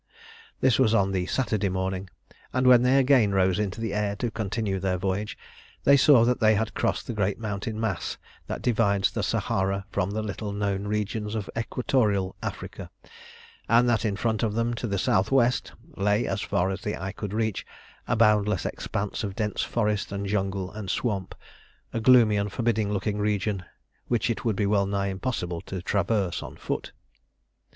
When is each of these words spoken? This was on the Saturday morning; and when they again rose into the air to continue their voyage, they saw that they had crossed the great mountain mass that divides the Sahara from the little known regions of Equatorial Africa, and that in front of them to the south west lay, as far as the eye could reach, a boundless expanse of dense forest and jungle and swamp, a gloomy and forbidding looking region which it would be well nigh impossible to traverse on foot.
This 0.61 0.79
was 0.79 0.95
on 0.95 1.11
the 1.11 1.27
Saturday 1.27 1.69
morning; 1.69 2.09
and 2.53 2.65
when 2.65 2.81
they 2.81 2.97
again 2.97 3.33
rose 3.35 3.59
into 3.59 3.79
the 3.79 3.93
air 3.93 4.15
to 4.15 4.31
continue 4.31 4.79
their 4.79 4.97
voyage, 4.97 5.37
they 5.83 5.95
saw 5.95 6.25
that 6.25 6.39
they 6.39 6.55
had 6.55 6.73
crossed 6.73 7.05
the 7.05 7.13
great 7.13 7.37
mountain 7.37 7.79
mass 7.79 8.17
that 8.47 8.63
divides 8.63 9.11
the 9.11 9.21
Sahara 9.21 9.85
from 9.91 10.09
the 10.09 10.23
little 10.23 10.53
known 10.53 10.85
regions 10.87 11.35
of 11.35 11.51
Equatorial 11.55 12.35
Africa, 12.41 12.89
and 13.69 13.87
that 13.87 14.03
in 14.03 14.15
front 14.15 14.41
of 14.41 14.55
them 14.55 14.73
to 14.73 14.87
the 14.87 14.97
south 14.97 15.31
west 15.31 15.71
lay, 15.95 16.25
as 16.25 16.41
far 16.41 16.71
as 16.71 16.81
the 16.81 16.99
eye 16.99 17.11
could 17.11 17.31
reach, 17.31 17.63
a 18.07 18.15
boundless 18.15 18.65
expanse 18.65 19.23
of 19.23 19.35
dense 19.35 19.61
forest 19.61 20.11
and 20.11 20.25
jungle 20.25 20.71
and 20.71 20.89
swamp, 20.89 21.35
a 21.93 21.99
gloomy 21.99 22.37
and 22.37 22.51
forbidding 22.51 22.91
looking 22.91 23.19
region 23.19 23.63
which 24.07 24.31
it 24.31 24.43
would 24.43 24.55
be 24.55 24.65
well 24.65 24.87
nigh 24.87 25.09
impossible 25.09 25.61
to 25.61 25.79
traverse 25.79 26.41
on 26.41 26.57
foot. 26.57 26.91